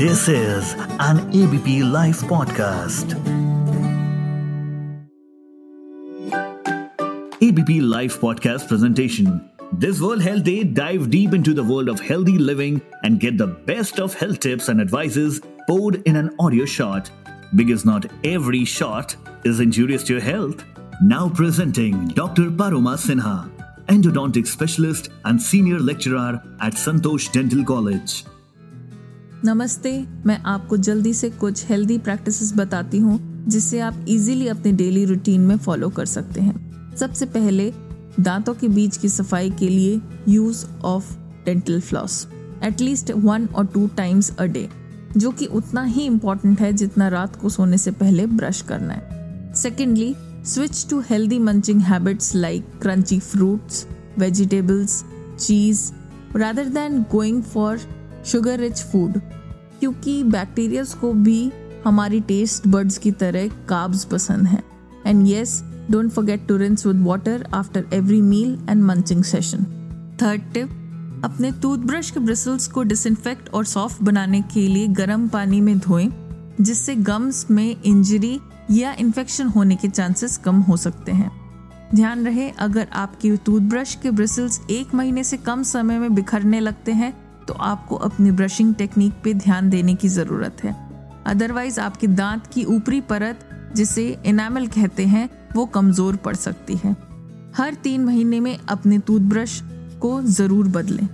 This 0.00 0.28
is 0.28 0.74
an 0.98 1.18
ABP 1.28 1.82
Life 1.82 2.22
podcast. 2.22 3.10
ABP 7.42 7.82
Life 7.82 8.18
podcast 8.18 8.66
presentation. 8.66 9.46
This 9.72 10.00
World 10.00 10.22
Health 10.22 10.44
Day, 10.44 10.64
dive 10.64 11.10
deep 11.10 11.34
into 11.34 11.52
the 11.52 11.62
world 11.62 11.90
of 11.90 12.00
healthy 12.00 12.38
living 12.38 12.80
and 13.04 13.20
get 13.20 13.36
the 13.36 13.48
best 13.48 14.00
of 14.00 14.14
health 14.14 14.40
tips 14.40 14.70
and 14.70 14.80
advices 14.80 15.42
poured 15.68 15.96
in 16.08 16.16
an 16.16 16.34
audio 16.38 16.64
shot. 16.64 17.10
Because 17.54 17.84
not 17.84 18.06
every 18.24 18.64
shot 18.64 19.14
is 19.44 19.60
injurious 19.60 20.02
to 20.04 20.14
your 20.14 20.22
health. 20.22 20.64
Now 21.02 21.28
presenting 21.28 22.08
Dr. 22.08 22.50
Paroma 22.50 22.96
Sinha, 22.96 23.50
endodontic 23.88 24.46
specialist 24.46 25.10
and 25.26 25.42
senior 25.42 25.78
lecturer 25.78 26.42
at 26.62 26.72
Santosh 26.72 27.30
Dental 27.30 27.62
College. 27.62 28.24
नमस्ते, 29.44 29.92
मैं 30.26 30.36
आपको 30.46 30.76
जल्दी 30.76 31.12
से 31.14 31.28
कुछ 31.30 31.64
healthy 31.66 31.96
practices 31.98 32.52
बताती 32.56 32.98
हूँ, 32.98 33.18
जिससे 33.48 33.78
आप 33.80 34.04
इजीली 34.08 34.48
अपने 34.48 34.72
डेली 34.72 35.04
रूटीन 35.04 35.40
में 35.40 35.56
फॉलो 35.56 35.88
कर 35.88 36.06
सकते 36.06 36.40
हैं। 36.40 36.96
सबसे 36.96 37.26
पहले, 37.26 37.72
दांतों 38.20 38.54
के 38.54 38.68
बीच 38.68 38.96
की 38.96 39.08
सफ़ाई 39.08 39.50
के 39.50 39.68
लिए 39.68 40.00
use 40.28 40.64
of 40.84 41.12
dental 41.44 41.80
floss 41.80 42.26
at least 42.64 43.10
one 43.10 43.46
और 43.46 43.66
टू 43.66 43.86
टाइम्स 43.86 44.30
अ 44.38 44.44
डे 44.44 44.68
जो 45.16 45.30
कि 45.30 45.46
उतना 45.46 45.84
ही 45.84 46.04
इम्पोर्टेंट 46.04 46.60
है 46.60 46.72
जितना 46.72 47.08
रात 47.08 47.36
को 47.36 47.48
सोने 47.48 47.78
से 47.78 47.90
पहले 47.92 48.26
ब्रश 48.26 48.60
करना 48.62 48.94
है। 48.94 49.54
Secondly 49.54 50.14
switch 50.44 50.86
to 50.90 51.00
healthy 51.00 51.38
munching 51.38 51.80
habits 51.82 52.34
like 52.34 52.66
crunchy 52.82 53.18
fruits 53.20 53.86
vegetables 54.18 55.02
cheese 55.38 55.90
rather 56.36 56.68
than 56.68 57.02
going 57.12 57.42
for 57.42 57.80
sugar 58.26 58.58
rich 58.58 58.82
food 58.82 59.18
क्योंकि 59.80 60.22
बैक्टीरियाज 60.24 60.94
को 60.94 61.12
भी 61.12 61.52
हमारी 61.84 62.20
टेस्ट 62.20 62.66
बर्ड्स 62.68 62.98
की 62.98 63.10
तरह 63.10 63.48
काब्स 63.68 64.04
पसंद 64.04 64.46
है। 64.46 64.62
And 65.06 65.26
yes 65.26 65.62
don't 65.90 66.10
forget 66.10 66.46
to 66.48 66.56
rinse 66.56 66.86
with 66.86 67.02
water 67.02 67.46
after 67.54 67.84
every 67.92 68.20
meal 68.22 68.58
and 68.70 68.82
munching 68.82 69.24
session 69.24 69.64
third 70.22 70.42
tip 70.54 70.76
अपने 71.24 71.50
toothbrush 71.52 72.10
के 72.10 72.20
ब्रिसल्स 72.20 72.66
को 72.68 72.82
डिसइंफेक्ट 72.82 73.48
और 73.48 73.64
सॉफ्ट 73.64 74.02
बनाने 74.02 74.40
के 74.42 74.68
लिए 74.68 74.86
गर्म 74.86 75.28
पानी 75.28 75.60
में 75.60 75.78
धोएँ, 75.78 76.10
जिससे 76.60 76.94
गम्स 76.94 77.50
में 77.50 77.82
इंजरी 77.82 78.40
या 78.70 78.92
इन्फेक्शन 78.92 79.46
होने 79.46 79.76
के 79.76 79.88
चांसेस 79.88 80.36
कम 80.36 80.60
हो 80.60 80.76
सकते 80.76 81.12
हैं। 81.12 81.30
ध्यान 81.94 82.24
रहे, 82.24 82.48
अगर 82.50 82.86
आपकी 82.92 83.36
टूथब्रश 83.36 83.94
के 83.94 84.10
ब्रिसल्स 84.10 84.60
एक 84.70 84.94
महीने 84.94 85.24
से 85.24 85.36
कम 85.36 85.62
समय 85.62 85.98
में 85.98 86.14
बिखरने 86.14 86.60
लगते 86.60 86.92
हैं 86.92 87.12
तो 87.48 87.54
आपको 87.54 87.96
अपनी 87.96 88.30
ब्रशिंग 88.30 88.74
टेक्निक 88.74 89.12
पे 89.24 89.34
ध्यान 89.34 89.70
देने 89.70 89.94
की 89.94 90.08
ज़रूरत 90.08 90.64
है। 90.64 90.74
अदरवाइज़ 91.26 91.80
आपके 91.80 92.06
दांत 92.06 92.46
की 92.46 92.64
ऊपरी 92.66 93.00
परत, 93.02 93.48
जिसे 93.76 94.06
इनामल 94.26 94.66
कहते 94.68 95.06
हैं, 95.06 95.28
वो 95.54 95.64
कमज़ोर 95.66 96.16
पड़ 96.16 96.34
सकती 96.36 96.76
है। 96.84 96.96
हर 97.56 97.74
तीन 97.74 98.04
महीने 98.04 98.40
में 98.40 98.56
अपने 98.58 98.98
टूथब्रश 98.98 99.60
को 100.00 100.20
ज़रूर 100.22 100.68
बदलें। 100.68 101.06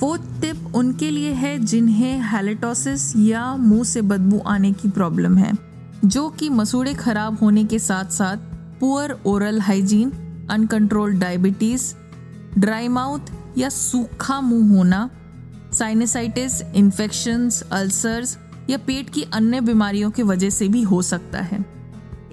फोर्थ 0.00 0.22
टिप 0.40 0.74
उनके 0.74 1.10
लिए 1.10 1.32
है 1.32 1.58
जिन्हें 1.58 2.20
हेलेटोसिस 2.30 3.12
या 3.16 3.54
मुँह 3.56 3.84
से 3.84 4.02
बदबू 4.02 4.38
आने 4.46 4.72
की 4.72 4.88
प्रॉब्लम 4.88 5.36
है, 5.38 5.52
जो 6.04 6.28
कि 6.30 6.48
मसूड़े 6.50 6.94
खराब 6.94 7.38
होने 7.38 7.64
के 7.64 7.78
साथ 7.78 8.10
साथ 8.12 8.52
poor 8.80 9.16
oral 9.26 9.60
hygiene 9.60 10.10
uncontrolled 10.50 11.18
diabetes 11.20 11.92
dry 12.58 12.88
mouth 12.88 13.30
या 13.58 13.68
सूखा 13.68 14.40
मुँह 14.40 14.76
होना 14.76 15.08
साइनसाइटिस 15.74 16.60
इन्फेक्शंस 16.74 17.62
अल्सर्स 17.72 18.36
या 18.70 18.78
पेट 18.78 19.10
की 19.10 19.22
अन्य 19.32 19.60
बीमारियों 19.60 20.10
की 20.10 20.22
वजह 20.22 20.50
से 20.50 20.68
भी 20.68 20.82
हो 20.82 21.00
सकता 21.02 21.40
है। 21.40 21.64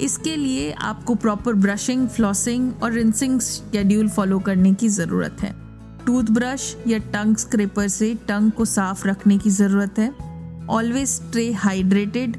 इसके 0.01 0.35
लिए 0.35 0.71
आपको 0.71 1.15
प्रॉपर 1.15 1.53
ब्रशिंग 1.53 2.07
फ्लॉसिंग 2.09 2.71
और 2.83 2.91
रिंसिंग 2.91 3.39
शेड्यूल 3.41 4.09
फॉलो 4.09 4.39
करने 4.39 4.73
की 4.73 4.89
ज़रूरत 4.89 5.37
है। 5.41 5.53
टूथब्रश 6.05 6.75
या 6.87 6.97
टंग 7.13 7.35
स्क्रेपर 7.35 7.87
से 7.87 8.13
टंग 8.27 8.51
को 8.51 8.65
साफ़ 8.65 9.07
रखने 9.07 9.37
की 9.37 9.49
ज़रूरत 9.49 9.99
है। 9.99 10.09
Always 10.69 11.07
stay 11.07 11.51
hydrated 11.53 12.37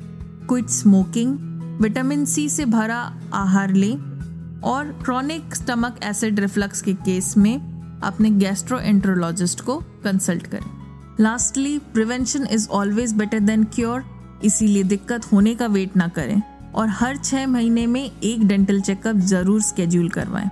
quit 0.49 0.69
smoking 0.71 1.39
vitamin 1.83 2.25
C 2.25 2.49
से 2.49 2.65
भरा 2.67 3.01
आहार 3.35 3.73
लें 3.75 4.61
और 4.65 4.93
क्रॉनिक 5.05 5.55
स्टमक 5.55 5.99
एसिड 6.05 6.41
रिफ्लक्स 6.41 6.83
के 6.83 6.95
केस 6.95 7.37
में 7.37 8.01
अपने 8.05 8.31
गैस्ट्रोएंट्रोलॉजिस्ट 8.31 9.61
को 9.61 9.77
कंसल्ट 10.05 10.47
करें। 10.47 10.82
Lastly 11.21 11.79
prevention 11.95 12.47
is 12.53 12.69
always 12.71 13.13
better 13.15 13.41
than 13.41 13.65
cure 13.65 14.05
इसीलिए 14.45 14.83
दिक्कत 14.85 15.33
होने 15.33 15.55
का 15.55 15.67
वेट 15.67 15.97
ना 15.97 16.09
करें। 16.09 16.41
और 16.75 16.89
हर 16.91 17.17
छः 17.17 17.47
महीने 17.47 17.87
में 17.87 18.03
एक 18.03 18.47
डेंटल 18.49 18.81
चेकअप 18.81 19.17
ज़रूर 19.33 19.61
स्केड्यूल 19.63 20.09
करवाएँ। 20.09 20.51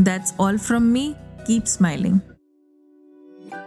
That's 0.00 0.34
all 0.40 0.58
from 0.58 0.82
me 0.82 1.12
keep 1.46 1.64
smiling 1.66 2.18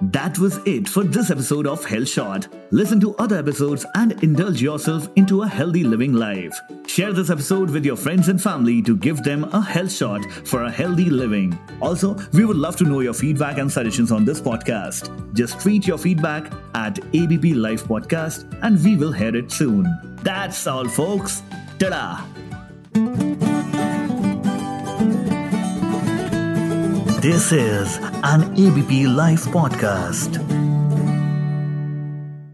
That 0.01 0.37
was 0.39 0.59
it 0.65 0.89
for 0.89 1.03
this 1.03 1.29
episode 1.29 1.67
of 1.67 1.85
Health 1.85 2.09
Shot. 2.09 2.47
Listen 2.71 2.99
to 2.99 3.15
other 3.17 3.37
episodes 3.37 3.85
and 3.95 4.21
indulge 4.23 4.61
yourself 4.61 5.07
into 5.15 5.43
a 5.43 5.47
healthy 5.47 5.83
living 5.83 6.13
life. 6.13 6.59
Share 6.87 7.13
this 7.13 7.29
episode 7.29 7.69
with 7.69 7.85
your 7.85 7.95
friends 7.95 8.27
and 8.27 8.41
family 8.41 8.81
to 8.81 8.97
give 8.97 9.23
them 9.23 9.45
a 9.45 9.61
health 9.61 9.91
shot 9.91 10.23
for 10.45 10.63
a 10.63 10.71
healthy 10.71 11.09
living. 11.09 11.57
Also, 11.81 12.17
we 12.33 12.45
would 12.45 12.57
love 12.57 12.75
to 12.77 12.83
know 12.83 12.99
your 12.99 13.13
feedback 13.13 13.57
and 13.57 13.71
suggestions 13.71 14.11
on 14.11 14.25
this 14.25 14.41
podcast. 14.41 15.33
Just 15.33 15.59
tweet 15.59 15.87
your 15.87 15.97
feedback 15.97 16.51
at 16.75 16.99
ABP 17.13 17.53
Life 17.53 17.83
Podcast 17.85 18.45
and 18.61 18.83
we 18.83 18.95
will 18.95 19.11
hear 19.11 19.35
it 19.35 19.51
soon. 19.51 19.85
That's 20.23 20.65
all, 20.67 20.87
folks. 20.87 21.43
Ta-da! 21.79 22.25
This 27.21 27.53
is 27.53 27.97
an 28.23 28.41
ABP 28.57 29.05
Life 29.07 29.45
podcast. 29.47 30.72